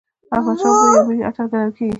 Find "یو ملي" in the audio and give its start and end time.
0.95-1.23